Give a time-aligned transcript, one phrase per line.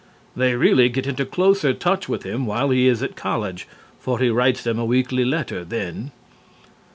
[0.35, 3.67] They really get into closer touch with him while he is at college,
[3.99, 6.11] for he writes them a weekly letter then.